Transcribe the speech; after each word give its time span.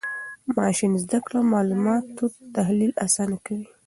ماشین 0.57 0.91
زده 1.03 1.19
کړه 1.25 1.39
د 1.43 1.49
معلوماتو 1.53 2.25
تحلیل 2.55 2.91
آسانه 3.05 3.37
کوي. 3.45 3.65